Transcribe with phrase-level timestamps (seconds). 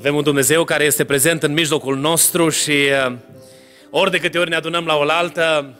[0.00, 2.70] Avem un Dumnezeu care este prezent în mijlocul nostru și
[3.06, 3.16] uh,
[3.90, 5.74] ori de câte ori ne adunăm la oaltă,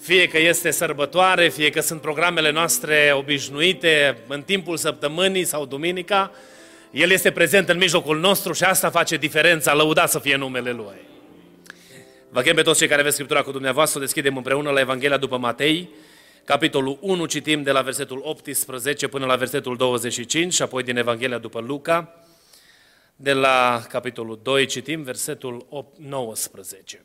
[0.00, 6.32] fie că este sărbătoare, fie că sunt programele noastre obișnuite în timpul săptămânii sau duminica,
[6.90, 11.00] El este prezent în mijlocul nostru și asta face diferența, lăudat să fie numele Lui.
[12.30, 15.38] Vă chem pe toți cei care aveți Scriptura cu dumneavoastră, deschidem împreună la Evanghelia după
[15.38, 15.88] Matei,
[16.44, 21.38] capitolul 1, citim de la versetul 18 până la versetul 25 și apoi din Evanghelia
[21.38, 22.21] după Luca,
[23.22, 27.04] de la capitolul 2, citim versetul 8, 19.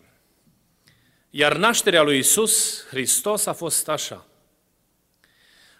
[1.29, 4.25] Iar nașterea lui Isus Hristos a fost așa.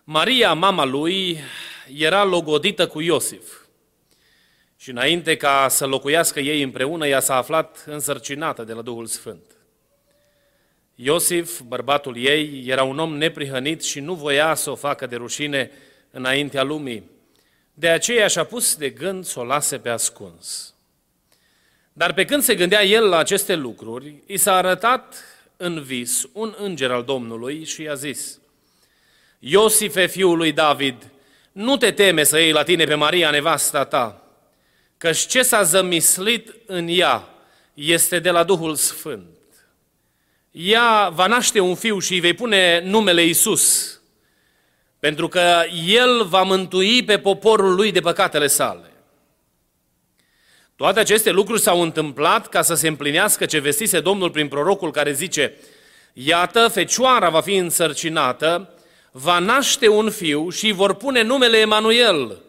[0.04, 1.40] Maria, mama lui,
[1.98, 3.54] era logodită cu Iosif.
[4.76, 9.52] Și înainte ca să locuiască ei împreună, ea s-a aflat însărcinată de la Duhul Sfânt.
[10.96, 15.72] Iosif, bărbatul ei, era un om neprihănit și nu voia să o facă de rușine
[16.12, 17.16] înaintea lumii.
[17.80, 20.74] De aceea și-a pus de gând să o lase pe ascuns.
[21.94, 25.24] Dar pe când se gândea el la aceste lucruri, i s-a arătat
[25.58, 28.40] în vis un înger al Domnului și i-a zis,
[29.40, 31.12] Iosife, fiul lui David,
[31.52, 34.24] nu te teme să iei la tine pe Maria, nevasta ta,
[34.98, 37.30] căci ce s-a zămislit în ea
[37.74, 39.38] este de la Duhul Sfânt.
[40.52, 43.97] Ea va naște un fiu și îi vei pune numele Isus,
[45.00, 48.92] pentru că El va mântui pe poporul lui de păcatele sale.
[50.76, 55.12] Toate aceste lucruri s-au întâmplat ca să se împlinească ce vestise Domnul prin prorocul care
[55.12, 55.58] zice
[56.14, 58.74] Iată, fecioara va fi însărcinată,
[59.12, 62.42] va naște un fiu și vor pune numele Emanuel,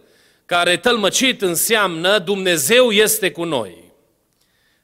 [0.46, 3.92] care tălmăcit înseamnă Dumnezeu este cu noi.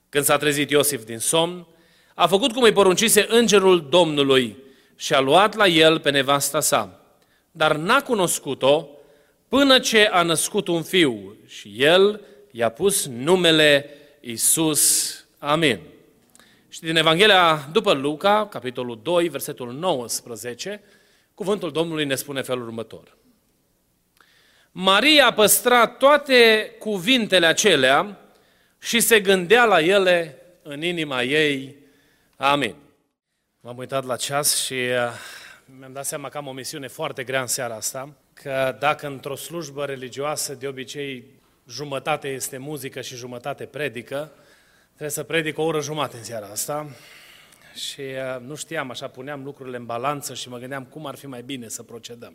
[0.08, 1.66] Când s-a trezit Iosif din somn,
[2.14, 4.56] a făcut cum îi poruncise îngerul Domnului
[4.96, 7.03] și a luat la el pe nevasta sa
[7.56, 8.88] dar n-a cunoscut-o
[9.48, 12.20] până ce a născut un fiu și el
[12.50, 15.14] i-a pus numele Isus.
[15.38, 15.80] Amin.
[16.68, 20.82] Și din Evanghelia după Luca, capitolul 2, versetul 19,
[21.34, 23.16] cuvântul Domnului ne spune felul următor.
[24.70, 28.18] Maria a păstrat toate cuvintele acelea
[28.78, 31.76] și se gândea la ele în inima ei.
[32.36, 32.74] Amin.
[33.60, 35.34] M-am uitat la ceas și uh,
[35.66, 39.36] mi-am dat seama că am o misiune foarte grea în seara asta, că dacă într-o
[39.36, 41.24] slujbă religioasă de obicei
[41.68, 44.32] jumătate este muzică și jumătate predică,
[44.86, 46.88] trebuie să predic o oră jumate în seara asta.
[47.74, 51.26] Și uh, nu știam, așa puneam lucrurile în balanță și mă gândeam cum ar fi
[51.26, 52.34] mai bine să procedăm.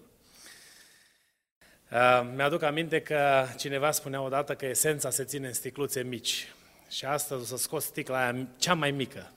[1.91, 6.53] Uh, mi-aduc aminte că cineva spunea odată că esența se ține în sticluțe mici.
[6.89, 9.31] Și astăzi o să scot sticla aia cea mai mică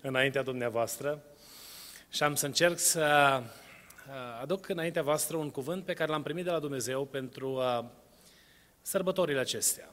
[0.00, 1.22] înaintea dumneavoastră
[2.16, 3.40] și am să încerc să
[4.08, 7.84] uh, aduc înaintea voastră un cuvânt pe care l-am primit de la Dumnezeu pentru uh,
[8.82, 9.88] sărbătorile acestea.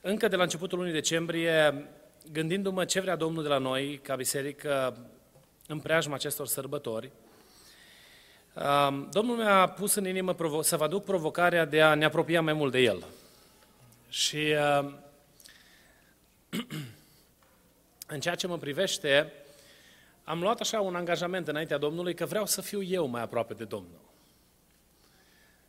[0.00, 1.88] Încă de la începutul lunii decembrie,
[2.32, 4.96] gândindu-mă ce vrea Domnul de la noi, ca biserică,
[5.66, 7.10] în preajma acestor sărbători,
[8.54, 12.52] uh, Domnul mi-a pus în inimă să vă aduc provocarea de a ne apropia mai
[12.52, 13.04] mult de El.
[14.08, 14.54] Și
[18.14, 19.32] în ceea ce mă privește,
[20.30, 23.64] am luat așa un angajament înaintea Domnului că vreau să fiu eu mai aproape de
[23.64, 24.00] Domnul.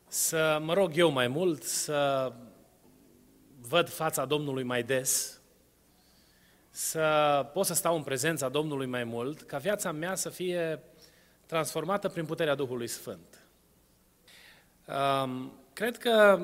[0.07, 2.31] Să mă rog eu mai mult, să
[3.61, 5.41] văd fața Domnului mai des,
[6.69, 10.83] să pot să stau în prezența Domnului mai mult, ca viața mea să fie
[11.45, 13.45] transformată prin puterea Duhului Sfânt.
[15.73, 16.41] Cred că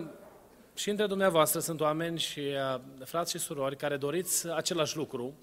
[0.76, 5.34] și între dumneavoastră sunt oameni și uh, frați și surori care doriți același lucru,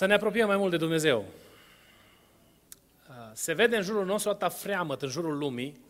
[0.00, 1.24] să ne apropiem mai mult de Dumnezeu.
[3.32, 5.80] Se vede în jurul nostru atâta freamăt, în jurul lumii,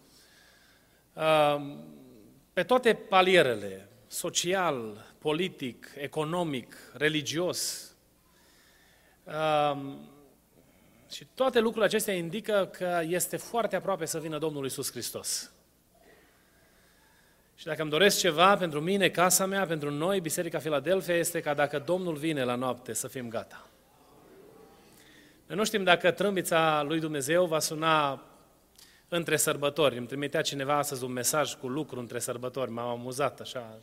[2.52, 7.90] pe toate palierele, social, politic, economic, religios.
[11.10, 15.52] Și toate lucrurile acestea indică că este foarte aproape să vină Domnul Isus Hristos.
[17.54, 21.54] Și dacă îmi doresc ceva pentru mine, casa mea, pentru noi, Biserica Filadelfia, este ca
[21.54, 23.69] dacă Domnul vine la noapte să fim gata.
[25.50, 28.22] Noi nu știm dacă trâmbița lui Dumnezeu va suna
[29.08, 29.96] între sărbători.
[29.96, 32.70] Îmi trimitea cineva astăzi un mesaj cu lucru între sărbători.
[32.70, 33.78] M-am amuzat așa.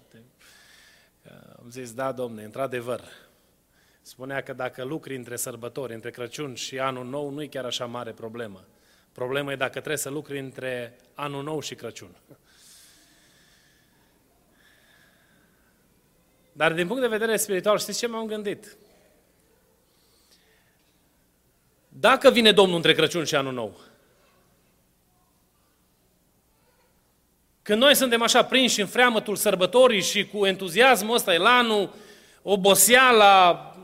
[1.60, 3.02] Am zis, da, domne, într-adevăr.
[4.02, 7.86] Spunea că dacă lucri între sărbători, între Crăciun și Anul Nou, nu e chiar așa
[7.86, 8.66] mare problemă.
[9.12, 12.16] Problema e dacă trebuie să lucri între Anul Nou și Crăciun.
[16.52, 18.78] Dar din punct de vedere spiritual, știți ce m-am gândit?
[22.00, 23.80] Dacă vine Domnul între Crăciun și Anul Nou,
[27.62, 31.94] când noi suntem așa prinși în freamătul sărbătorii și cu entuziasmul ăsta, elanul,
[32.42, 33.76] oboseala,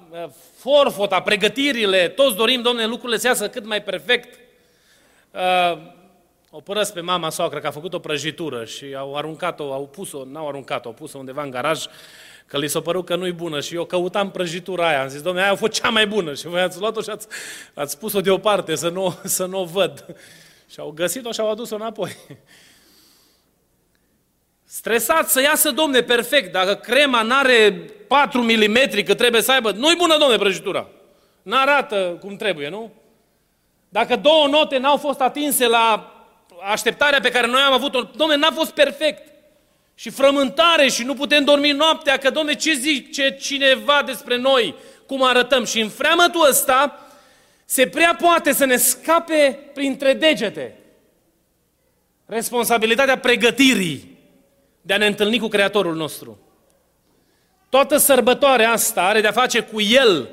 [0.57, 4.39] forfota, pregătirile, toți dorim, Domnule, lucrurile să iasă cât mai perfect.
[5.31, 5.77] Uh,
[6.50, 10.24] o părăs pe mama soacră că a făcut o prăjitură și au aruncat-o, au pus-o,
[10.25, 11.86] n-au aruncat-o, au pus-o undeva în garaj
[12.45, 15.01] că li s-a părut că nu-i bună și eu căutam prăjitura aia.
[15.01, 17.28] Am zis, domnule, aia a fost cea mai bună și voi ați luat-o și ați,
[17.74, 20.06] ați pus-o deoparte să nu, să nu o văd.
[20.69, 22.16] Și au găsit-o și au adus-o înapoi.
[24.63, 26.51] Stresat să iasă, domne, perfect.
[26.51, 27.72] Dacă crema n-are
[28.07, 30.88] 4 mm că trebuie să aibă, nu-i bună, domne, prăjitura.
[31.42, 32.92] N-arată cum trebuie, nu?
[33.90, 36.13] Dacă două note n-au fost atinse la
[36.72, 39.32] așteptarea pe care noi am avut-o, domne, n-a fost perfect
[39.95, 44.75] și frământare și nu putem dormi noaptea, că, domne, ce zice cineva despre noi,
[45.06, 45.66] cum arătăm?
[45.66, 47.07] Și în freamătul ăsta
[47.66, 50.78] se prea poate să ne scape printre degete
[52.25, 54.18] responsabilitatea pregătirii
[54.81, 56.40] de a ne întâlni cu Creatorul nostru.
[57.69, 60.30] Toată sărbătoarea asta are de-a face cu El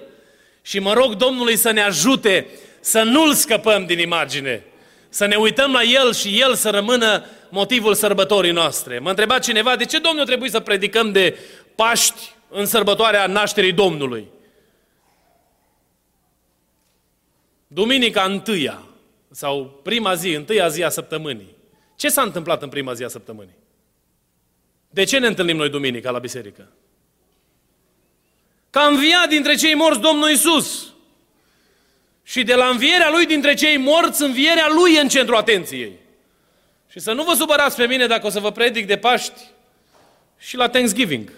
[0.63, 2.47] și mă rog Domnului să ne ajute
[2.81, 4.65] să nu-L scăpăm din imagine,
[5.11, 8.99] să ne uităm la El și El să rămână motivul sărbătorii noastre.
[8.99, 11.39] Mă întreba cineva, de ce Domnul trebuie să predicăm de
[11.75, 14.29] Paști în sărbătoarea nașterii Domnului?
[17.67, 18.83] Duminica întâia,
[19.31, 21.57] sau prima zi, întâia zi a săptămânii.
[21.97, 23.57] Ce s-a întâmplat în prima zi a săptămânii?
[24.91, 26.69] De ce ne întâlnim noi duminica la biserică?
[28.71, 30.93] Că a înviat dintre cei morți Domnul Isus.
[32.31, 35.99] Și de la învierea Lui dintre cei morți, învierea Lui e în centrul atenției.
[36.89, 39.41] Și să nu vă supărați pe mine dacă o să vă predic de Paști
[40.39, 41.33] și la Thanksgiving.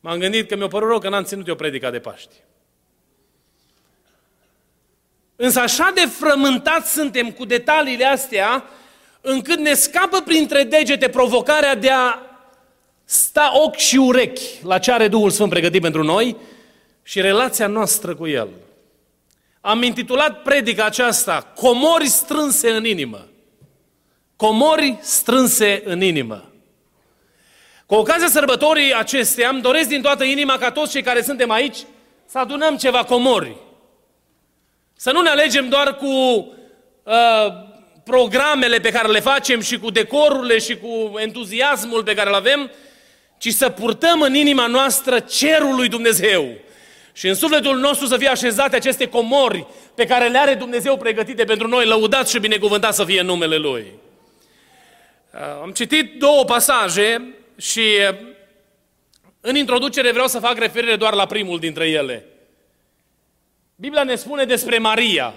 [0.00, 2.34] M-am gândit că mi-a părut rău că n-am ținut eu predica de Paști.
[5.36, 8.64] Însă așa de frământați suntem cu detaliile astea,
[9.20, 12.18] încât ne scapă printre degete provocarea de a
[13.04, 16.36] sta ochi și urechi la ce are Duhul Sfânt pregătit pentru noi
[17.02, 18.48] și relația noastră cu El.
[19.64, 23.26] Am intitulat predica aceasta Comori strânse în inimă
[24.42, 26.52] comori strânse în inimă.
[27.86, 31.76] Cu ocazia sărbătorii acesteia, îmi doresc din toată inima ca toți cei care suntem aici
[32.26, 33.56] să adunăm ceva comori.
[34.96, 37.52] Să nu ne alegem doar cu uh,
[38.04, 42.70] programele pe care le facem și cu decorurile și cu entuziasmul pe care îl avem,
[43.38, 46.48] ci să purtăm în inima noastră cerul lui Dumnezeu.
[47.12, 51.44] Și în sufletul nostru să fie așezate aceste comori pe care le are Dumnezeu pregătite
[51.44, 53.92] pentru noi, lăudat și binecuvântat să fie numele Lui.
[55.34, 57.80] Uh, am citit două pasaje și
[58.10, 58.16] uh,
[59.40, 62.26] în introducere vreau să fac referire doar la primul dintre ele.
[63.74, 65.34] Biblia ne spune despre Maria,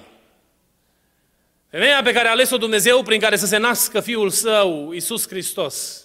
[1.70, 6.05] femeia pe care a ales-o Dumnezeu prin care să se nască Fiul Său, Isus Hristos.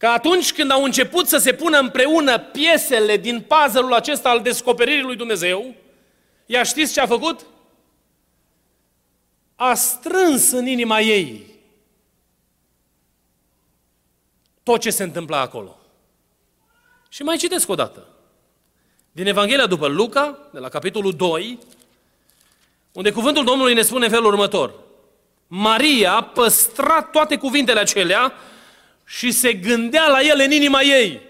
[0.00, 5.02] Că atunci când au început să se pună împreună piesele din puzzle-ul acesta al descoperirii
[5.02, 5.74] lui Dumnezeu,
[6.46, 7.46] ea știți ce a făcut?
[9.56, 11.46] A strâns în inima ei
[14.62, 15.78] tot ce se întâmplă acolo.
[17.08, 18.06] Și mai citesc o dată.
[19.12, 21.58] Din Evanghelia după Luca, de la capitolul 2,
[22.92, 24.74] unde cuvântul Domnului ne spune în felul următor.
[25.46, 28.32] Maria păstra toate cuvintele acelea
[29.18, 31.20] și se gândea la ele în inima ei.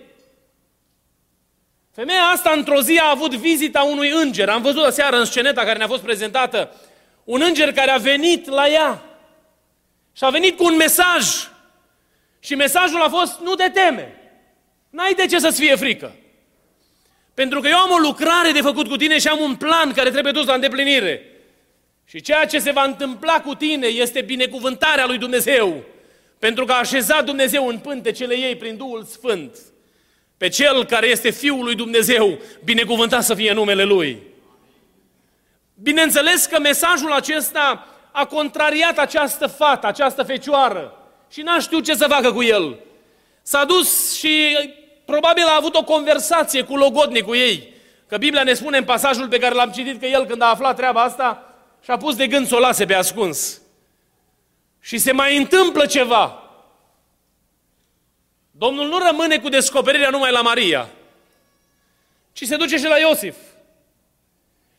[1.94, 4.48] Femeia asta într-o zi a avut vizita unui înger.
[4.48, 6.76] Am văzut aseară în sceneta care ne-a fost prezentată
[7.24, 9.02] un înger care a venit la ea
[10.12, 11.48] și a venit cu un mesaj
[12.40, 14.16] și mesajul a fost, nu te teme.
[14.90, 16.14] N-ai de ce să-ți fie frică.
[17.34, 20.10] Pentru că eu am o lucrare de făcut cu tine și am un plan care
[20.10, 21.26] trebuie dus la îndeplinire.
[22.04, 25.84] Și ceea ce se va întâmpla cu tine este binecuvântarea lui Dumnezeu.
[26.40, 29.56] Pentru că a așezat Dumnezeu în pântecele ei prin Duhul Sfânt.
[30.36, 34.22] Pe Cel care este Fiul lui Dumnezeu, binecuvântat să fie numele Lui.
[35.74, 40.98] Bineînțeles că mesajul acesta a contrariat această fată, această fecioară
[41.30, 42.78] și n-a știut ce să facă cu el.
[43.42, 44.56] S-a dus și
[45.04, 47.74] probabil a avut o conversație cu logodnicul ei.
[48.06, 50.76] Că Biblia ne spune în pasajul pe care l-am citit că el când a aflat
[50.76, 51.54] treaba asta
[51.84, 53.60] și-a pus de gând să o lase pe ascuns.
[54.80, 56.42] Și se mai întâmplă ceva.
[58.50, 60.88] Domnul nu rămâne cu descoperirea numai la Maria,
[62.32, 63.36] ci se duce și la Iosif.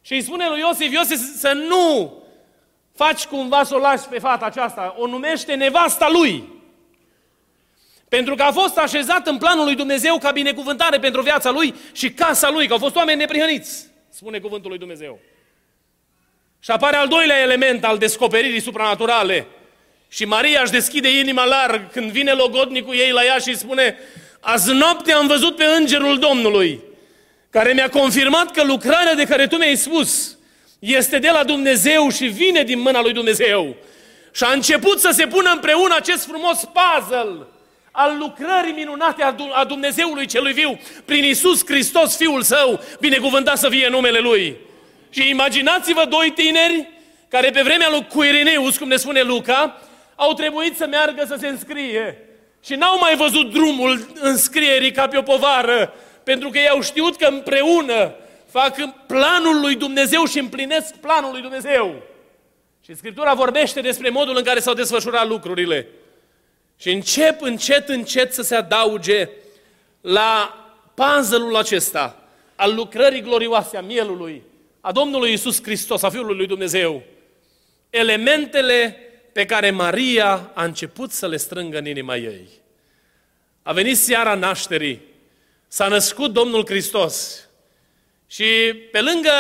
[0.02, 2.14] Și îi spune lui Iosif, Iosif să nu
[2.96, 6.60] faci cumva să o lași pe fata aceasta, o numește nevasta lui.
[8.10, 12.12] Pentru că a fost așezat în planul lui Dumnezeu ca binecuvântare pentru viața lui și
[12.12, 15.20] casa lui, că au fost oameni neprihăniți, spune cuvântul lui Dumnezeu.
[16.60, 19.48] Și apare al doilea element al descoperirii supranaturale.
[20.14, 23.98] Și Maria își deschide inima larg când vine logodnicul ei la ea și spune
[24.40, 26.80] Azi noapte am văzut pe îngerul Domnului,
[27.50, 30.38] care mi-a confirmat că lucrarea de care tu mi-ai spus
[30.80, 33.76] este de la Dumnezeu și vine din mâna lui Dumnezeu.
[34.32, 37.46] Și a început să se pună împreună acest frumos puzzle
[37.92, 43.88] al lucrării minunate a Dumnezeului celui viu prin Isus Hristos, Fiul Său, binecuvântat să fie
[43.90, 44.56] numele Lui.
[45.10, 46.90] Și imaginați-vă doi tineri
[47.28, 49.82] care pe vremea lui Cuirineus, cum ne spune Luca,
[50.22, 52.18] au trebuit să meargă să se înscrie.
[52.64, 57.16] Și n-au mai văzut drumul înscrierii ca pe o povară, pentru că ei au știut
[57.16, 58.16] că împreună
[58.50, 58.76] fac
[59.08, 62.02] planul lui Dumnezeu și împlinesc planul lui Dumnezeu.
[62.86, 65.88] Și Scriptura vorbește despre modul în care s-au desfășurat lucrurile.
[66.78, 69.30] Și încep încet, încet să se adauge
[70.02, 70.56] la
[70.94, 72.16] puzzle acesta
[72.56, 74.44] al lucrării glorioase a mielului,
[74.82, 77.02] a Domnului Isus Hristos, a Fiului lui Dumnezeu.
[77.90, 82.48] Elementele pe care Maria a început să le strângă în inima ei.
[83.64, 85.02] A venit seara nașterii,
[85.68, 87.48] s-a născut Domnul Hristos
[88.28, 88.46] și
[88.92, 89.32] pe lângă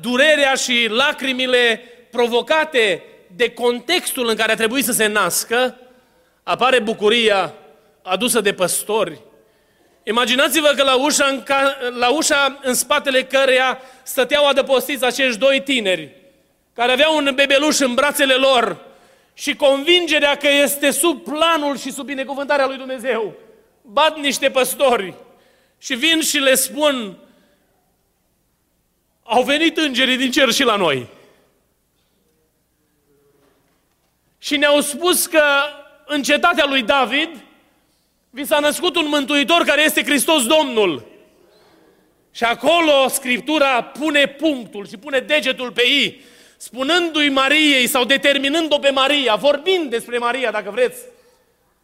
[0.00, 3.02] durerea și lacrimile provocate
[3.36, 5.76] de contextul în care a trebuit să se nască,
[6.42, 7.54] apare bucuria
[8.02, 9.20] adusă de păstori.
[10.02, 15.60] Imaginați-vă că la ușa, în, ca, la ușa în spatele căreia stăteau adăpostiți acești doi
[15.60, 16.08] tineri,
[16.74, 18.89] care aveau un bebeluș în brațele lor
[19.34, 23.34] și convingerea că este sub planul și sub binecuvântarea lui Dumnezeu.
[23.82, 25.14] Bat niște păstori
[25.78, 27.18] și vin și le spun,
[29.22, 31.06] au venit îngerii din cer și la noi.
[34.38, 35.42] Și ne-au spus că
[36.06, 37.44] în cetatea lui David
[38.30, 41.06] vi s-a născut un mântuitor care este Hristos Domnul.
[42.32, 46.20] Și acolo Scriptura pune punctul și pune degetul pe ei,
[46.60, 50.98] spunându-i Mariei sau determinând-o pe Maria, vorbind despre Maria, dacă vreți,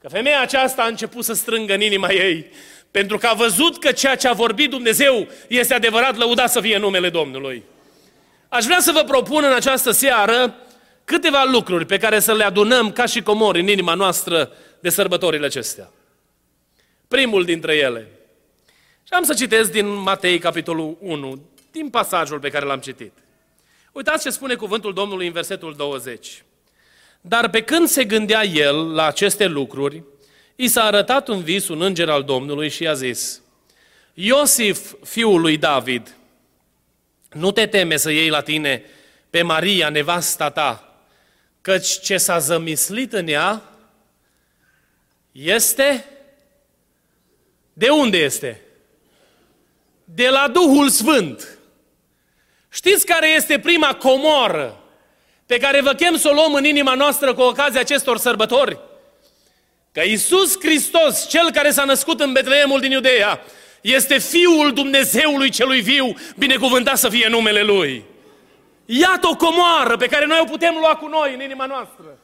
[0.01, 2.47] că femeia aceasta a început să strângă în inima ei,
[2.91, 6.79] pentru că a văzut că ceea ce a vorbit Dumnezeu este adevărat, lăudat să fie
[6.79, 7.63] numele Domnului.
[8.49, 10.57] Aș vrea să vă propun în această seară
[11.05, 15.47] câteva lucruri pe care să le adunăm ca și comori în inima noastră de sărbătorile
[15.47, 15.91] acestea.
[17.09, 18.09] Primul dintre ele.
[19.03, 23.13] Și am să citesc din Matei, capitolul 1, din pasajul pe care l-am citit.
[23.97, 26.45] Uitați ce spune cuvântul Domnului în versetul 20.
[27.21, 30.03] Dar pe când se gândea el la aceste lucruri,
[30.57, 33.41] i s-a arătat un vis un înger al Domnului și i-a zis,
[34.15, 36.17] Iosif, fiul lui David,
[37.33, 38.83] nu te teme să iei la tine
[39.31, 40.99] pe Maria, nevasta ta,
[41.61, 43.63] căci ce s-a zămislit în ea
[45.33, 46.05] este...
[47.73, 48.61] De unde este?
[50.05, 51.56] De la Duhul Sfânt.
[52.77, 54.81] Știți care este prima comoră
[55.47, 58.79] pe care vă chem să o luăm în inima noastră cu ocazia acestor sărbători?
[59.93, 63.41] Că Iisus Hristos, Cel care s-a născut în Betleemul din Iudeea,
[63.81, 68.05] este Fiul Dumnezeului celui viu, binecuvântat să fie numele Lui.
[68.85, 72.19] Iată o comoară pe care noi o putem lua cu noi în inima noastră.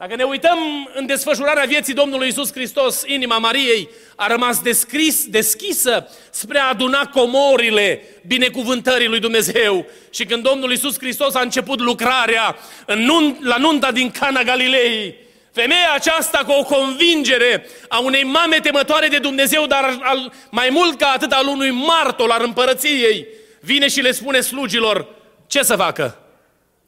[0.00, 6.08] Dacă ne uităm în desfășurarea vieții Domnului Isus Hristos, inima Mariei a rămas descris, deschisă
[6.30, 9.86] spre a aduna comorile binecuvântării lui Dumnezeu.
[10.10, 15.14] Și când Domnul Isus Hristos a început lucrarea în nun, la nunta din Cana Galilei,
[15.52, 20.98] femeia aceasta cu o convingere a unei mame temătoare de Dumnezeu, dar al, mai mult
[20.98, 23.26] ca atât al unui martor al împărăției,
[23.60, 25.08] vine și le spune slugilor
[25.46, 26.19] ce să facă.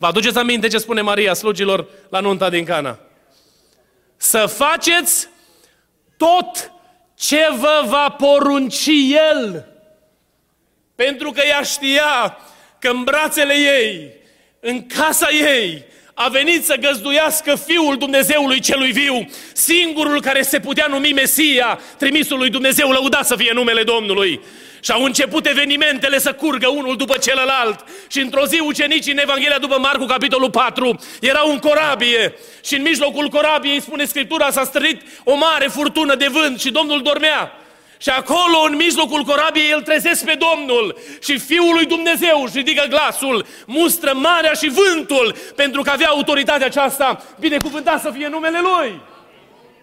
[0.02, 2.98] Vă aduceți aminte ce spune Maria slugilor la nunta din Cana?
[4.16, 5.28] Să faceți
[6.16, 6.72] tot
[7.14, 8.86] ce vă va porunci
[9.32, 9.68] El.
[10.94, 12.38] Pentru că ea știa
[12.78, 14.12] că în brațele ei,
[14.60, 20.86] în casa ei, a venit să găzduiască Fiul Dumnezeului celui viu, singurul care se putea
[20.86, 24.40] numi Mesia, trimisul lui Dumnezeu, lăudat să fie numele Domnului.
[24.84, 27.84] Și au început evenimentele să curgă unul după celălalt.
[28.08, 32.34] Și într-o zi ucenicii în Evanghelia după Marcu, capitolul 4, erau în corabie.
[32.64, 37.02] Și în mijlocul corabiei, spune Scriptura, s-a strâit o mare furtună de vânt și Domnul
[37.02, 37.52] dormea.
[37.98, 42.86] Și acolo, în mijlocul corabiei, el trezesc pe Domnul și Fiul lui Dumnezeu își ridică
[42.88, 49.00] glasul, mustră marea și vântul, pentru că avea autoritatea aceasta, binecuvântat să fie numele Lui.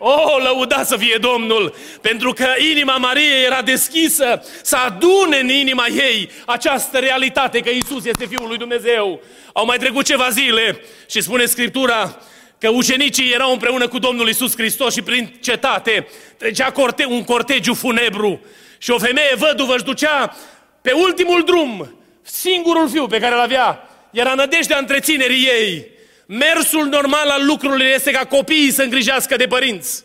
[0.01, 5.88] Oh, lăuda să fie Domnul, pentru că inima Mariei era deschisă să adune în inima
[5.88, 9.22] ei această realitate că Isus este Fiul lui Dumnezeu.
[9.53, 12.22] Au mai trecut ceva zile și spune Scriptura
[12.58, 17.74] că ucenicii erau împreună cu Domnul Isus Hristos și prin cetate trecea corte, un cortegiu
[17.74, 18.41] funebru
[18.77, 20.36] și o femeie văduvă își ducea
[20.82, 23.89] pe ultimul drum singurul fiu pe care îl avea.
[24.12, 25.88] Era nădejdea întreținerii ei.
[26.31, 30.03] Mersul normal al lucrurilor este ca copiii să îngrijească de părinți.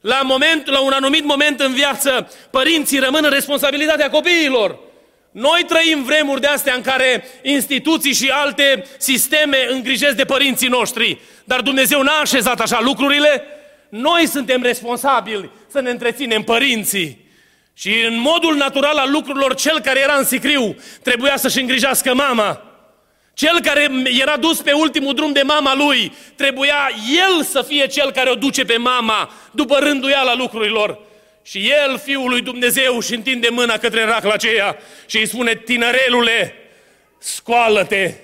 [0.00, 4.78] La, moment, la un anumit moment în viață, părinții rămân în responsabilitatea copiilor.
[5.30, 11.20] Noi trăim vremuri de astea în care instituții și alte sisteme îngrijesc de părinții noștri,
[11.44, 13.42] dar Dumnezeu n-a așezat așa lucrurile.
[13.88, 17.28] Noi suntem responsabili să ne întreținem părinții.
[17.74, 22.73] Și în modul natural al lucrurilor, cel care era în sicriu trebuia să-și îngrijească mama.
[23.34, 26.90] Cel care era dus pe ultimul drum de mama lui, trebuia
[27.26, 30.98] el să fie cel care o duce pe mama după rânduiala lucrurilor.
[31.42, 34.76] Și el, Fiul lui Dumnezeu, și întinde mâna către racla aceea
[35.06, 36.54] și îi spune, tinerelule,
[37.18, 38.14] scoală-te.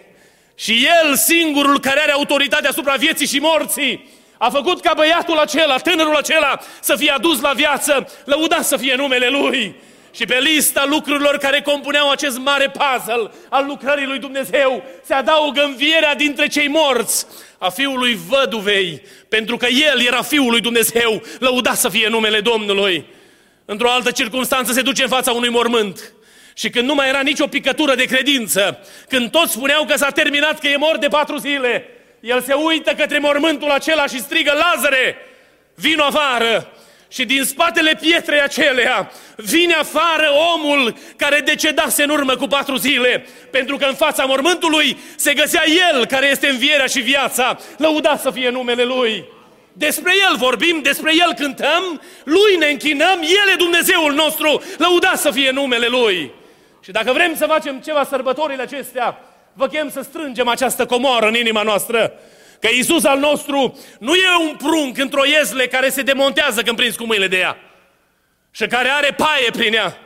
[0.54, 5.78] Și el, singurul care are autoritate asupra vieții și morții, a făcut ca băiatul acela,
[5.78, 9.74] tânărul acela, să fie adus la viață, lăudat să fie numele lui.
[10.12, 15.62] Și pe lista lucrurilor care compuneau acest mare puzzle al lucrării lui Dumnezeu se adaugă
[15.62, 17.26] învierea dintre cei morți
[17.58, 23.04] a fiului văduvei, pentru că el era fiul lui Dumnezeu, lăudat să fie numele Domnului.
[23.64, 26.12] Într-o altă circunstanță se duce în fața unui mormânt.
[26.54, 30.58] Și când nu mai era nicio picătură de credință, când toți spuneau că s-a terminat,
[30.58, 31.86] că e mort de patru zile,
[32.20, 35.16] el se uită către mormântul acela și strigă, Lazare,
[35.74, 36.72] vino afară!
[37.12, 43.26] Și din spatele pietrei acelea vine afară omul care decedase în urmă cu patru zile,
[43.50, 45.62] pentru că în fața mormântului se găsea
[45.92, 49.24] el care este învierea și viața, lăudat să fie numele lui.
[49.72, 55.30] Despre El vorbim, despre El cântăm, Lui ne închinăm, El e Dumnezeul nostru, lăudat să
[55.30, 56.30] fie numele Lui.
[56.84, 59.18] Și dacă vrem să facem ceva sărbătorile acestea,
[59.52, 62.12] vă chem să strângem această comoară în inima noastră,
[62.60, 66.96] Că Isus al nostru nu e un prunc într-o iezle care se demontează când prins
[66.96, 67.56] cu mâinile de ea
[68.50, 69.98] și care are paie prin ea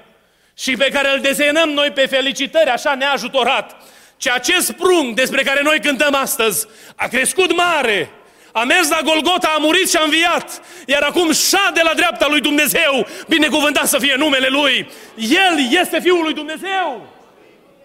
[0.59, 3.77] și pe care îl desenăm noi pe felicitări așa neajutorat.
[4.17, 8.11] Ce acest prunc despre care noi cântăm astăzi a crescut mare,
[8.53, 12.40] a mers la Golgota, a murit și a înviat, iar acum șade la dreapta lui
[12.40, 14.88] Dumnezeu, binecuvântat să fie numele Lui.
[15.17, 17.13] El este Fiul lui Dumnezeu.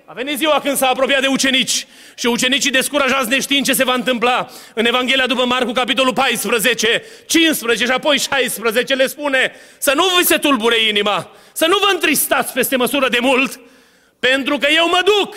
[0.10, 3.94] A venit ziua când s-a apropiat de ucenici și ucenicii descurajați neștiind ce se va
[3.94, 4.50] întâmpla.
[4.74, 10.26] În Evanghelia după Marcu, capitolul 14, 15 și apoi 16 le spune să nu vi
[10.26, 13.60] se tulbure inima, să nu vă întristați peste măsură de mult,
[14.20, 15.36] pentru că eu mă duc,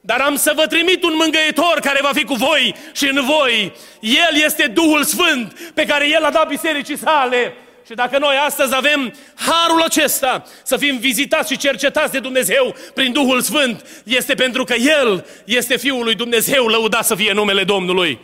[0.00, 3.72] dar am să vă trimit un mângăitor care va fi cu voi și în voi.
[4.00, 7.54] El este Duhul Sfânt pe care El a dat bisericii sale.
[7.86, 13.12] Și dacă noi astăzi avem harul acesta să fim vizitați și cercetați de Dumnezeu prin
[13.12, 18.18] Duhul Sfânt, este pentru că El este Fiul lui Dumnezeu, lăudat să fie numele Domnului.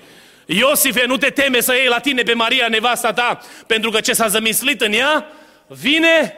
[0.46, 4.12] Iosife, nu te teme să iei la tine pe Maria, nevasta ta, pentru că ce
[4.12, 5.26] s-a zămislit în ea
[5.66, 6.34] vine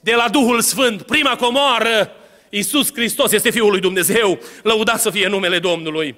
[0.00, 1.02] de la Duhul Sfânt.
[1.02, 2.12] Prima comoară,
[2.48, 6.14] Iisus Hristos este Fiul lui Dumnezeu, lăudat să fie numele Domnului.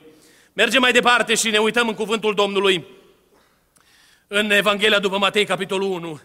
[0.53, 2.85] Mergem mai departe și ne uităm în cuvântul Domnului.
[4.27, 6.21] În Evanghelia după Matei, capitolul 1,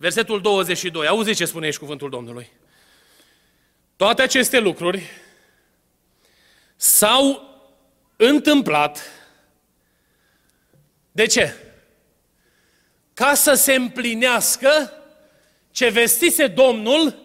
[0.00, 1.06] Versetul 22.
[1.06, 2.50] Auzi ce spune aici cuvântul Domnului.
[3.96, 5.02] Toate aceste lucruri
[6.76, 7.42] s-au
[8.16, 9.00] întâmplat.
[11.12, 11.54] De ce?
[13.14, 14.92] Ca să se împlinească
[15.70, 17.18] ce vestise Domnul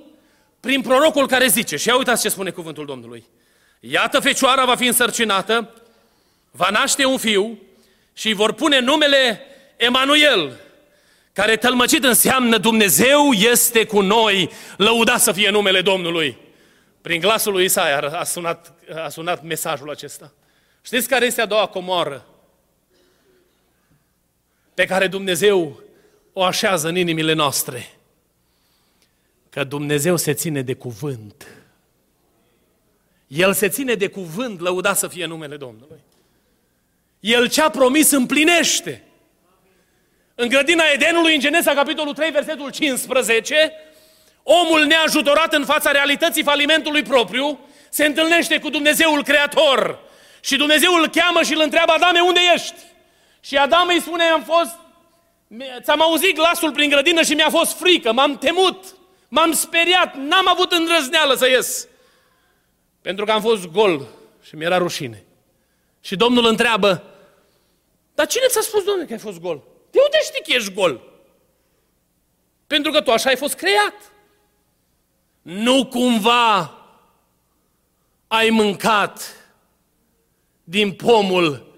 [0.60, 1.76] prin prorocul care zice.
[1.76, 3.26] Și ia uitați ce spune cuvântul Domnului.
[3.80, 5.74] Iată, fecioara va fi însărcinată,
[6.52, 7.60] va naște un fiu
[8.14, 9.42] și vor pune numele
[9.76, 10.60] Emanuel,
[11.34, 16.38] care tălmăcit înseamnă Dumnezeu este cu noi, lăudat să fie numele Domnului.
[17.02, 20.34] Prin glasul lui Isaia a sunat, a sunat mesajul acesta.
[20.82, 22.26] Știți care este a doua comoară
[24.74, 25.82] pe care Dumnezeu
[26.34, 27.90] o așează în inimile noastre?
[29.50, 31.48] Că Dumnezeu se ține de cuvânt.
[33.28, 36.00] El se ține de cuvânt, lăudat să fie numele Domnului.
[37.20, 39.04] El ce-a promis împlinește.
[40.36, 43.72] În grădina Edenului, în Genesa, capitolul 3, versetul 15,
[44.44, 50.00] omul neajutorat în fața realității falimentului propriu, se întâlnește cu Dumnezeul Creator.
[50.42, 52.80] Și Dumnezeu îl cheamă și îl întreabă, Adame, unde ești?
[53.40, 54.76] Și Adam îi spune, am fost,
[55.82, 58.96] ți-am auzit glasul prin grădină și mi-a fost frică, m-am temut,
[59.36, 61.88] M-am speriat, n-am avut îndrăzneală să ies.
[63.02, 64.08] Pentru că am fost gol
[64.42, 65.26] și mi-era rușine.
[66.02, 67.04] Și Domnul întreabă,
[68.14, 69.64] dar cine ți-a spus, Domnule, că ai fost gol?
[70.14, 71.02] De unde știi că ești gol?
[72.68, 74.12] Pentru că tu așa ai fost creat.
[75.42, 76.78] Nu cumva
[78.28, 79.22] ai mâncat
[80.64, 81.76] din pomul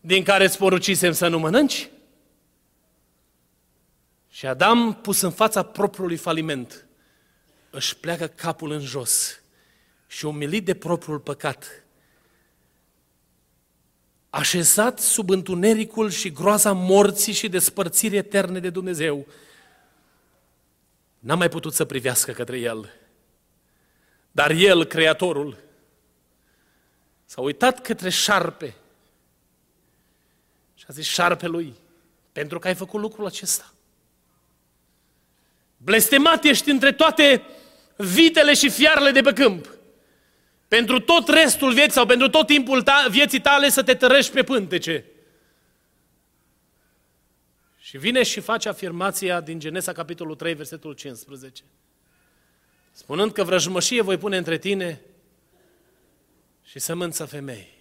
[0.00, 1.90] din care îți porucisem să nu mănânci?
[4.30, 6.86] Și Adam, pus în fața propriului faliment,
[7.70, 9.40] își pleacă capul în jos
[10.06, 11.84] și umilit de propriul păcat,
[14.30, 19.26] așezat sub întunericul și groaza morții și despărțirii eterne de Dumnezeu,
[21.18, 22.92] n-a mai putut să privească către el.
[24.30, 25.58] Dar el, Creatorul,
[27.24, 28.74] s-a uitat către șarpe
[30.74, 31.74] și a zis șarpelui,
[32.32, 33.72] pentru că ai făcut lucrul acesta.
[35.76, 37.42] Blestemat ești între toate
[37.96, 39.77] vitele și fiarele de pe câmp.
[40.68, 44.42] Pentru tot restul vieții sau pentru tot timpul ta, vieții tale să te tărești pe
[44.42, 45.04] pântece.
[47.78, 51.62] Și vine și face afirmația din Genesa, capitolul 3, versetul 15.
[52.92, 55.00] Spunând că vrăjmășie voi pune între tine
[56.64, 57.76] și sămânța femei.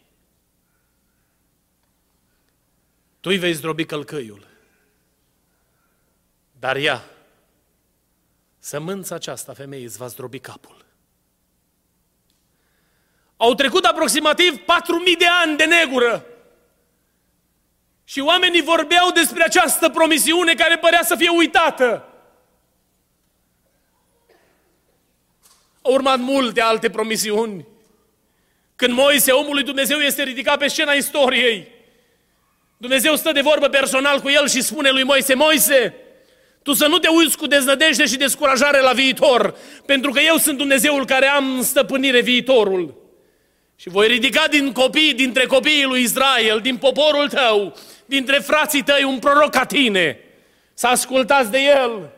[3.20, 4.48] Tu îi vei zdrobi călcăiul,
[6.60, 7.04] dar ea,
[8.60, 10.87] sămânța aceasta femeii îți va zdrobi capul.
[13.38, 14.64] Au trecut aproximativ 4.000
[15.18, 16.26] de ani de negură.
[18.04, 22.08] Și oamenii vorbeau despre această promisiune care părea să fie uitată.
[25.82, 27.66] Au urmat multe alte promisiuni.
[28.76, 31.68] Când Moise, omul lui Dumnezeu, este ridicat pe scena istoriei,
[32.78, 35.96] Dumnezeu stă de vorbă personal cu el și spune lui Moise, Moise,
[36.64, 40.58] tu să nu te uiți cu deznădejde și descurajare la viitor, pentru că eu sunt
[40.58, 43.07] Dumnezeul care am stăpânire viitorul.
[43.80, 49.04] Și voi ridica din copii, dintre copiii lui Israel, din poporul tău, dintre frații tăi,
[49.04, 50.20] un proroc ca tine.
[50.74, 52.10] Să ascultați de el.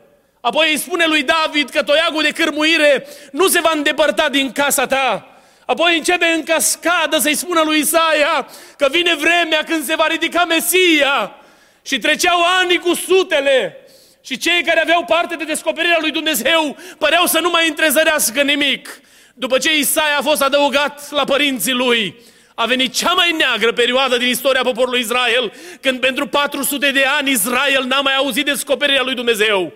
[0.41, 4.87] Apoi îi spune lui David că toiagul de cârmuire nu se va îndepărta din casa
[4.87, 5.39] ta.
[5.65, 10.45] Apoi începe în cascadă să-i spună lui Isaia că vine vremea când se va ridica
[10.45, 11.35] Mesia.
[11.81, 13.77] Și treceau ani cu sutele.
[14.21, 19.01] Și cei care aveau parte de descoperirea lui Dumnezeu păreau să nu mai întrezărească nimic.
[19.39, 22.15] După ce Isaia a fost adăugat la părinții lui,
[22.55, 27.31] a venit cea mai neagră perioadă din istoria poporului Israel, când pentru 400 de ani
[27.31, 29.73] Israel n-a mai auzit descoperirea lui Dumnezeu.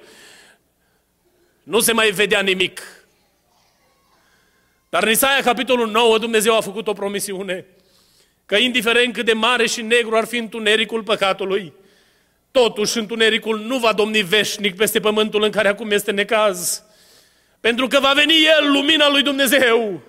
[1.64, 2.82] Nu se mai vedea nimic.
[4.90, 7.66] Dar în Isaia, capitolul 9, Dumnezeu a făcut o promisiune
[8.46, 11.74] că indiferent cât de mare și negru ar fi întunericul păcatului,
[12.52, 16.84] totuși întunericul nu va domni veșnic peste pământul în care acum este necaz.
[17.64, 20.02] Pentru că va veni El, lumina lui Dumnezeu.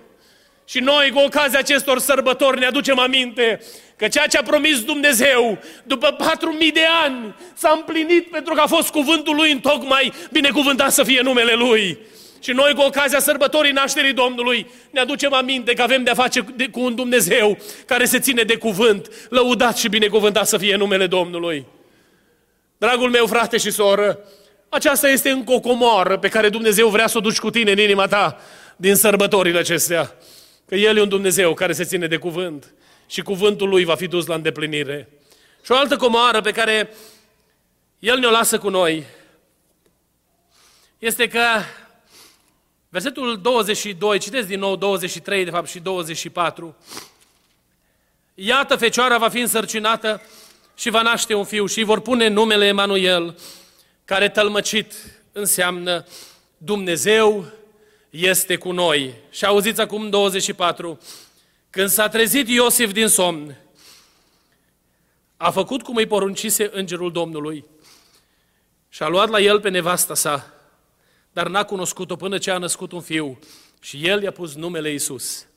[0.65, 3.61] Și noi, cu ocazia acestor sărbători, ne aducem aminte
[3.95, 8.61] că ceea ce a promis Dumnezeu după patru mii de ani s-a împlinit pentru că
[8.61, 11.97] a fost cuvântul Lui în tocmai binecuvântat să fie numele Lui.
[12.39, 16.79] Și noi, cu ocazia sărbătorii nașterii Domnului, ne aducem aminte că avem de-a face cu
[16.79, 21.65] un Dumnezeu care se ține de cuvânt, lăudat și binecuvântat să fie numele Domnului.
[22.77, 24.19] Dragul meu, frate și soră,
[24.75, 27.79] aceasta este încă o comoară pe care Dumnezeu vrea să o duci cu tine în
[27.79, 28.39] inima ta
[28.75, 30.15] din sărbătorile acestea.
[30.65, 32.73] Că El e un Dumnezeu care se ține de cuvânt
[33.07, 35.09] și cuvântul Lui va fi dus la îndeplinire.
[35.63, 36.93] Și o altă comoară pe care
[37.99, 39.05] El ne-o lasă cu noi
[40.99, 41.43] este că
[42.89, 46.75] versetul 22, citesc din nou 23 de fapt și 24,
[48.37, 50.21] Iată, fecioara va fi însărcinată
[50.75, 53.37] și va naște un fiu și vor pune numele Emanuel,
[54.05, 54.93] care tălmăcit
[55.31, 56.05] înseamnă
[56.57, 57.45] Dumnezeu
[58.09, 59.15] este cu noi.
[59.29, 60.99] Și auziți acum 24,
[61.69, 63.57] când s-a trezit Iosif din somn,
[65.37, 67.65] a făcut cum îi poruncise îngerul Domnului
[68.89, 70.53] și a luat la el pe nevasta sa,
[71.31, 73.39] dar n-a cunoscut-o până ce a născut un fiu
[73.79, 75.47] și el i-a pus numele Isus.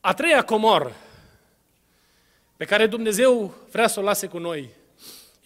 [0.00, 0.94] A treia comor
[2.56, 4.77] pe care Dumnezeu vrea să o lase cu noi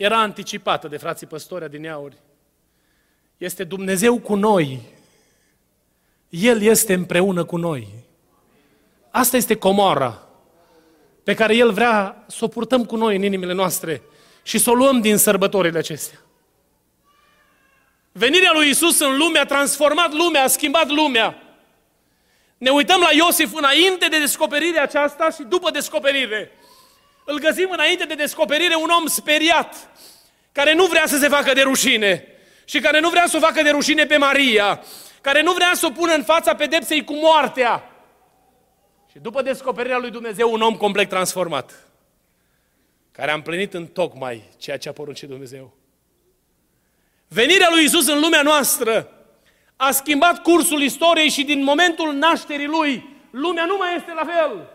[0.03, 2.17] era anticipată de frații păstori din Iauri.
[3.37, 4.81] Este Dumnezeu cu noi.
[6.29, 7.89] El este împreună cu noi.
[9.11, 10.29] Asta este comora
[11.25, 14.03] pe care El vrea să o purtăm cu noi în inimile noastre
[14.43, 16.19] și să o luăm din sărbătorile acestea.
[18.13, 21.43] Venirea lui Isus în lume a transformat lumea, a schimbat lumea.
[22.59, 26.51] Ne uităm la Iosif înainte de descoperirea aceasta și după descoperire.
[27.25, 29.91] Îl găsim înainte de descoperire un om speriat,
[30.53, 32.27] care nu vrea să se facă de rușine.
[32.65, 34.83] și care nu vrea să o facă de rușine pe Maria,
[35.21, 37.91] care nu vrea să o pună în fața pedepsei cu moartea.
[39.11, 41.89] Și după descoperirea lui Dumnezeu, un om complet transformat,
[43.13, 45.77] care a împlinit în tocmai ceea ce a poruncit Dumnezeu.
[47.29, 49.11] Venirea lui Isus în lumea noastră
[49.77, 54.69] a schimbat cursul istoriei și din momentul nașterii lui, lumea nu mai este la fel.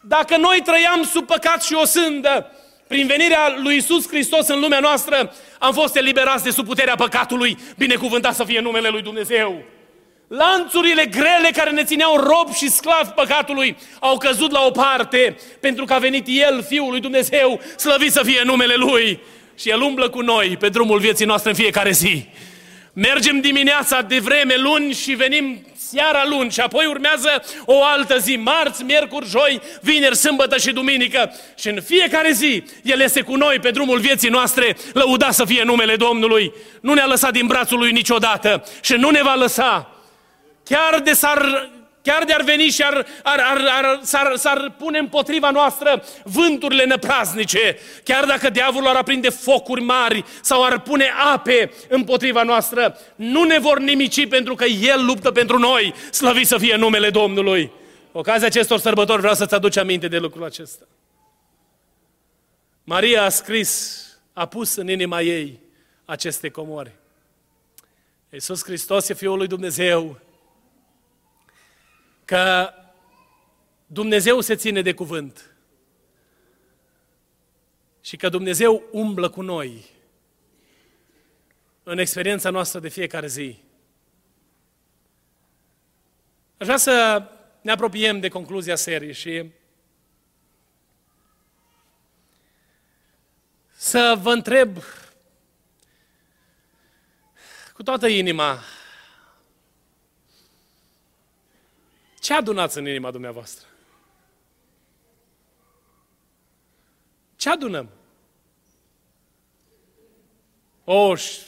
[0.00, 2.52] Dacă noi trăiam sub păcat și o sândă,
[2.86, 7.58] prin venirea lui Isus Hristos în lumea noastră, am fost eliberați de sub puterea păcatului,
[7.76, 9.62] binecuvântat să fie numele lui Dumnezeu.
[10.28, 15.84] Lanțurile grele care ne țineau rob și sclavi păcatului au căzut la o parte pentru
[15.84, 19.20] că a venit El, Fiul lui Dumnezeu, slăvit să fie numele Lui.
[19.58, 22.26] Și El umblă cu noi pe drumul vieții noastre în fiecare zi.
[23.00, 28.36] Mergem dimineața de vreme luni și venim seara luni și apoi urmează o altă zi,
[28.36, 31.34] marți, miercuri, joi, vineri, sâmbătă și duminică.
[31.58, 35.62] Și în fiecare zi El este cu noi pe drumul vieții noastre, lăuda să fie
[35.62, 36.52] numele Domnului.
[36.80, 39.94] Nu ne-a lăsat din brațul Lui niciodată și nu ne va lăsa.
[40.64, 41.70] Chiar de s-ar
[42.08, 46.84] chiar de ar veni și ar, ar, ar, ar, s-ar, s-ar pune împotriva noastră vânturile
[46.84, 53.42] năpraznice, chiar dacă diavolul ar aprinde focuri mari sau ar pune ape împotriva noastră, nu
[53.42, 57.72] ne vor nimici pentru că El luptă pentru noi, slăvit să fie numele Domnului.
[58.12, 60.84] Ocazia acestor sărbători vreau să-ți aduci aminte de lucrul acesta.
[62.84, 65.60] Maria a scris, a pus în inima ei
[66.04, 66.92] aceste comori.
[68.30, 70.20] Iisus Hristos e Fiul lui Dumnezeu,
[72.28, 72.74] că
[73.86, 75.56] Dumnezeu se ține de cuvânt
[78.00, 79.84] și că Dumnezeu umblă cu noi
[81.82, 83.58] în experiența noastră de fiecare zi.
[86.56, 87.26] Aș vrea să
[87.60, 89.50] ne apropiem de concluzia serii și
[93.70, 94.76] să vă întreb
[97.72, 98.58] cu toată inima
[102.28, 103.66] Ce adunați în inima dumneavoastră?
[107.36, 107.88] Ce adunăm?
[110.84, 111.40] O, și,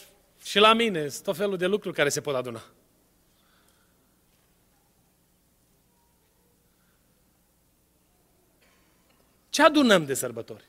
[0.43, 2.63] și la mine sunt tot felul de lucruri care se pot aduna.
[9.51, 10.65] Ce adunăm de sărbători?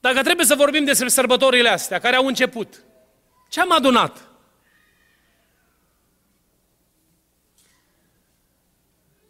[0.00, 2.85] Dacă trebuie să vorbim despre sărbătorile astea, care au început,
[3.56, 4.28] ce am adunat?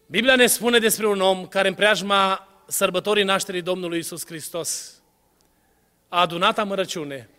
[0.07, 5.01] Biblia ne spune despre un om care în preajma sărbătorii nașterii Domnului Isus Hristos
[6.09, 7.31] a adunat amărăciune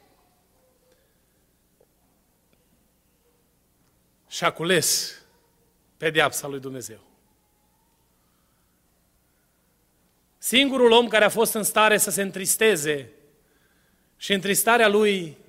[4.28, 5.22] și a cules
[5.98, 7.00] pedeapsa lui Dumnezeu.
[10.38, 13.12] Singurul om care a fost în stare să se întristeze
[14.18, 15.46] și întristarea lui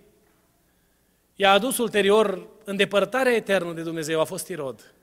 [1.40, 4.94] i-a adus ulterior îndepărtarea eternă de Dumnezeu, a fost Irod.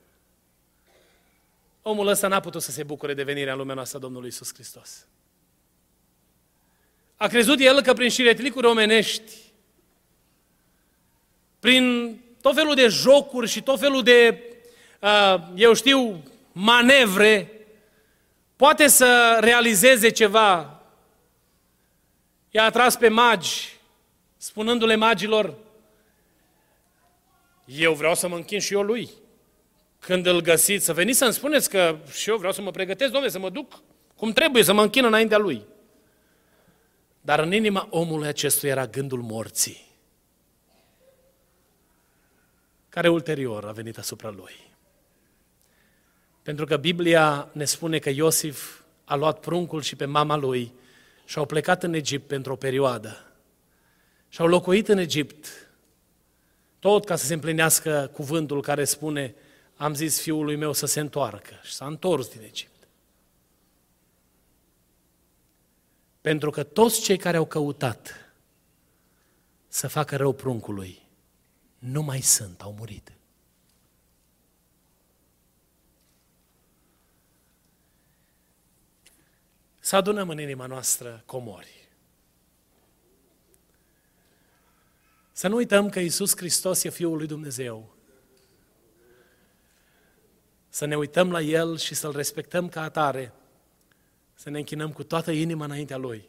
[1.82, 4.54] Omul ăsta n-a putut să se bucure de venirea în lumea noastră a Domnului Isus
[4.54, 5.06] Hristos.
[7.16, 9.32] A crezut el că prin șiretlicuri omenești,
[11.60, 14.42] prin tot felul de jocuri și tot felul de,
[15.00, 16.22] uh, eu știu,
[16.52, 17.66] manevre,
[18.56, 20.82] poate să realizeze ceva.
[22.50, 23.76] I-a atras pe magi,
[24.36, 25.64] spunându-le magilor,
[27.66, 29.10] eu vreau să mă închin și eu lui.
[29.98, 33.32] Când îl găsiți, să veniți să-mi spuneți că și eu vreau să mă pregătesc, domnule,
[33.32, 33.82] să mă duc
[34.16, 35.66] cum trebuie, să mă închin înaintea lui.
[37.20, 39.84] Dar în inima omului acestuia era gândul morții,
[42.88, 44.54] care ulterior a venit asupra lui.
[46.42, 50.74] Pentru că Biblia ne spune că Iosif a luat pruncul și pe mama lui
[51.24, 53.32] și au plecat în Egipt pentru o perioadă.
[54.28, 55.65] Și au locuit în Egipt
[56.86, 59.34] tot ca să se împlinească cuvântul care spune,
[59.76, 62.88] am zis fiului meu să se întoarcă și s-a întors din Egipt.
[66.20, 68.32] Pentru că toți cei care au căutat
[69.68, 71.02] să facă rău pruncului,
[71.78, 73.12] nu mai sunt, au murit.
[79.78, 81.85] Să adunăm în inima noastră comori.
[85.38, 87.94] Să nu uităm că Isus Hristos e Fiul lui Dumnezeu.
[90.68, 93.32] Să ne uităm la El și să-L respectăm ca atare.
[94.34, 96.28] Să ne închinăm cu toată inima înaintea Lui.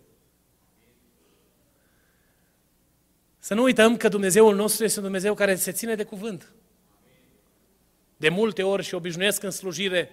[3.39, 6.51] Să nu uităm că Dumnezeul nostru este un Dumnezeu care se ține de cuvânt.
[8.17, 10.11] De multe ori și obișnuiesc în slujire,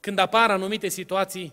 [0.00, 1.52] când apar anumite situații,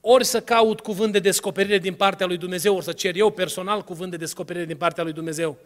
[0.00, 3.82] ori să caut cuvânt de descoperire din partea lui Dumnezeu, ori să cer eu personal
[3.82, 5.58] cuvânt de descoperire din partea lui Dumnezeu.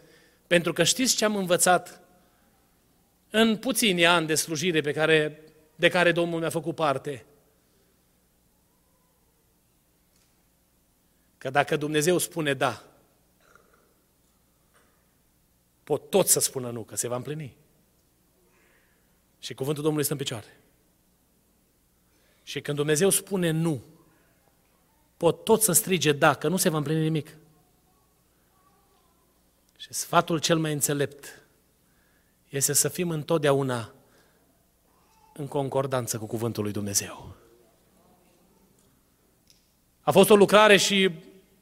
[0.51, 2.01] Pentru că știți ce am învățat
[3.29, 5.41] în puțini ani de slujire pe care,
[5.75, 7.25] de care Domnul mi-a făcut parte?
[11.37, 12.83] Că dacă Dumnezeu spune da,
[15.83, 17.55] pot tot să spună nu, că se va împlini.
[19.39, 20.59] Și cuvântul Domnului este în picioare.
[22.43, 23.83] Și când Dumnezeu spune nu,
[25.17, 27.35] pot tot să strige da, că nu se va împlini nimic.
[29.81, 31.45] Și sfatul cel mai înțelept
[32.49, 33.93] este să fim întotdeauna
[35.33, 37.35] în concordanță cu cuvântul lui Dumnezeu.
[40.01, 41.11] A fost o lucrare și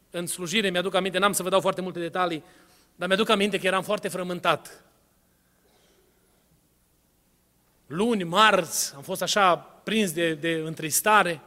[0.10, 2.44] în slujire, mi-aduc aminte, n-am să vă dau foarte multe detalii,
[2.96, 4.84] dar mi-aduc aminte că eram foarte frământat.
[7.88, 11.42] Luni, marți, am fost așa prins de, de întristare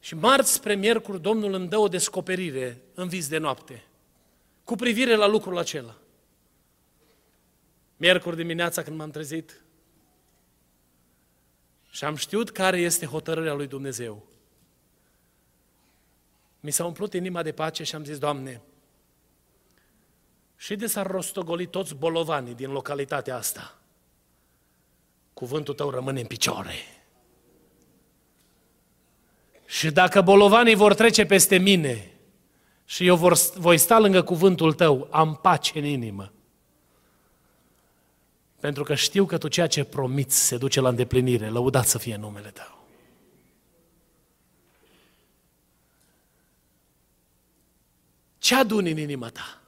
[0.00, 3.82] și marți spre miercuri Domnul îmi dă o descoperire în vis de noapte
[4.68, 5.96] cu privire la lucrul acela.
[7.96, 9.64] Miercuri dimineața când m-am trezit
[11.90, 14.26] și am știut care este hotărârea lui Dumnezeu.
[16.60, 18.62] Mi s-a umplut inima de pace și am zis, Doamne,
[20.56, 23.78] și de s-ar rostogoli toți bolovanii din localitatea asta,
[25.32, 26.74] cuvântul Tău rămâne în picioare.
[29.66, 32.17] Și dacă bolovanii vor trece peste mine
[32.90, 36.32] și eu vor, voi sta lângă cuvântul Tău, am pace în inimă.
[38.60, 42.16] Pentru că știu că Tu ceea ce promiți se duce la îndeplinire, lăudat să fie
[42.16, 42.86] numele Tău.
[48.38, 49.60] Ce aduni în inima ta?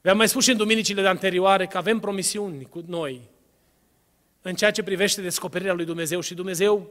[0.00, 3.31] Vi-am mai spus și în duminicile de anterioare că avem promisiuni cu noi
[4.42, 6.90] în ceea ce privește descoperirea lui Dumnezeu și Dumnezeu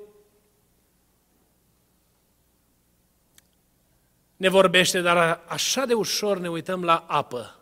[4.35, 7.59] ne vorbește, dar așa de ușor ne uităm la apă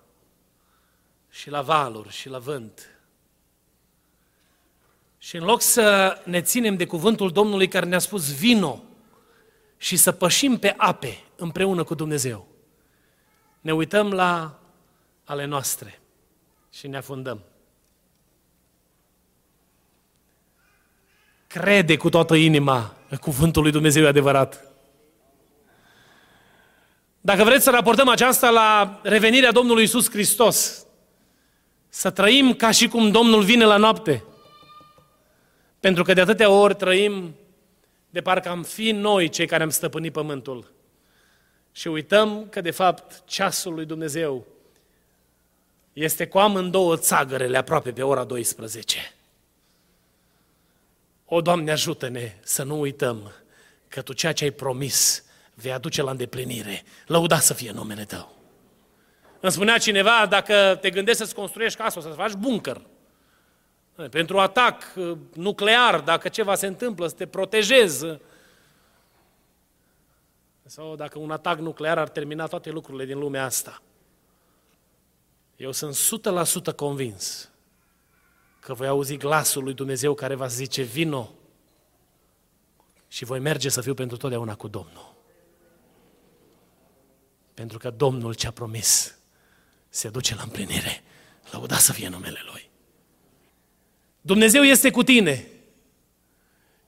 [1.29, 2.99] și la valuri și la vânt.
[5.17, 8.83] Și în loc să ne ținem de cuvântul Domnului care ne-a spus vino
[9.77, 12.47] și să pășim pe ape împreună cu Dumnezeu,
[13.61, 14.59] ne uităm la
[15.23, 15.99] ale noastre
[16.71, 17.48] și ne afundăm.
[21.49, 24.63] Crede cu toată inima că cuvântul lui Dumnezeu e adevărat.
[27.21, 30.85] Dacă vreți să raportăm aceasta la revenirea Domnului Isus Hristos,
[31.87, 34.23] să trăim ca și cum Domnul vine la noapte,
[35.79, 37.35] pentru că de atâtea ori trăim
[38.09, 40.71] de parcă am fi noi cei care am stăpânit pământul.
[41.71, 44.45] Și uităm că, de fapt, ceasul lui Dumnezeu
[45.93, 49.13] este cu amândouă țagărele aproape pe ora 12.
[51.31, 53.31] O, Doamne, ajută-ne să nu uităm
[53.87, 56.83] că Tu ceea ce ai promis vei aduce la îndeplinire.
[57.05, 58.37] Lăuda să fie numele Tău.
[59.39, 62.81] Îmi spunea cineva, dacă te gândești să-ți construiești casă, să-ți faci bunker,
[64.11, 68.05] pentru atac uh, nuclear, dacă ceva se întâmplă, să te protejezi.
[70.65, 73.81] Sau dacă un atac nuclear ar termina toate lucrurile din lumea asta.
[75.55, 75.97] Eu sunt
[76.71, 77.49] 100% convins
[78.69, 81.29] că voi auzi glasul lui Dumnezeu care va zice, vino
[83.07, 85.15] și voi merge să fiu pentru totdeauna cu Domnul.
[87.53, 89.17] Pentru că Domnul ce-a promis
[89.89, 91.03] se duce la împlinire.
[91.51, 92.69] Lăuda să fie numele Lui.
[94.21, 95.47] Dumnezeu este cu tine.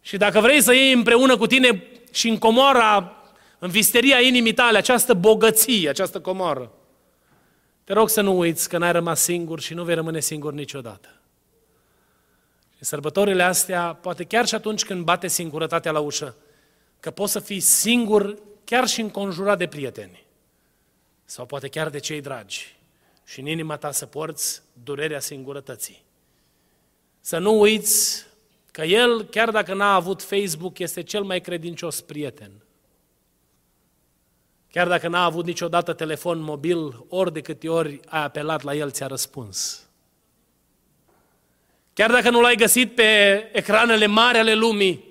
[0.02, 3.16] Și dacă vrei să iei împreună cu tine și în comora,
[3.60, 6.72] în visteria inimii tale, această bogăție, această comoră,
[7.84, 11.16] te rog să nu uiți că n-ai rămas singur și nu vei rămâne singur niciodată.
[12.82, 16.36] Și sărbătorile astea, poate chiar și atunci când bate singurătatea la ușă,
[17.00, 20.26] că poți să fii singur chiar și înconjurat de prieteni.
[21.26, 22.76] Sau poate chiar de cei dragi.
[23.26, 26.04] Și în inima ta să porți durerea singurătății.
[27.20, 28.26] Să nu uiți
[28.72, 32.52] că el, chiar dacă n-a avut Facebook, este cel mai credincios prieten.
[34.72, 38.92] Chiar dacă n-a avut niciodată telefon mobil, ori de câte ori ai apelat la el,
[38.92, 39.86] ți-a răspuns.
[41.94, 45.10] Chiar dacă nu l-ai găsit pe ecranele mari ale lumii,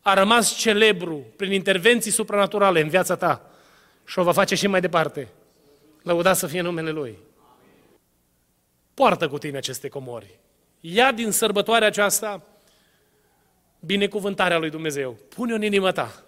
[0.00, 3.50] a rămas celebru prin intervenții supranaturale în viața ta
[4.04, 5.28] și o va face și mai departe.
[6.02, 7.18] Lăuda să fie numele Lui.
[8.94, 10.38] Poartă cu tine aceste comori.
[10.80, 12.42] Ia din sărbătoarea aceasta
[13.80, 15.18] binecuvântarea lui Dumnezeu.
[15.28, 16.24] Pune-o în inima ta.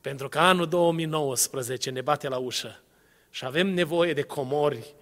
[0.00, 2.80] Pentru că anul 2019 ne bate la ușă
[3.30, 4.94] și avem nevoie de comori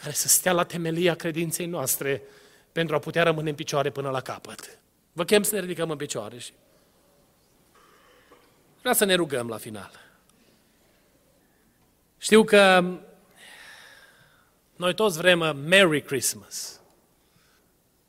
[0.00, 2.22] care să stea la temelia credinței noastre,
[2.72, 4.78] pentru a putea rămâne în picioare până la capăt.
[5.12, 6.52] Vă chem să ne ridicăm în picioare și
[8.78, 9.90] vreau să ne rugăm la final.
[12.18, 12.84] Știu că
[14.76, 16.80] noi toți vrem a Merry Christmas.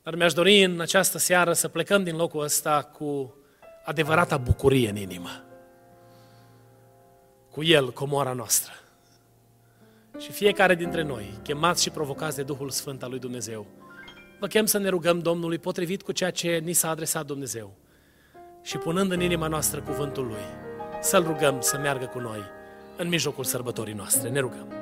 [0.02, 3.34] Dar mi-aș dori în această seară să plecăm din locul ăsta cu
[3.84, 5.44] adevărata bucurie în inimă.
[7.50, 8.72] Cu El, comoara noastră.
[10.18, 13.66] Și fiecare dintre noi, chemați și provocați de Duhul Sfânt al lui Dumnezeu,
[14.40, 17.74] vă chem să ne rugăm Domnului potrivit cu ceea ce ni s-a adresat Dumnezeu
[18.62, 20.44] și punând în inima noastră cuvântul Lui,
[21.00, 22.40] să-L rugăm să meargă cu noi
[22.96, 24.28] în mijlocul sărbătorii noastre.
[24.28, 24.81] Ne rugăm.